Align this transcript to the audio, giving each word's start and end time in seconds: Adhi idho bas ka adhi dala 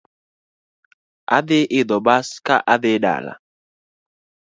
Adhi 1.37 1.59
idho 1.79 1.97
bas 2.07 2.27
ka 2.45 2.55
adhi 2.73 2.93
dala 3.03 3.33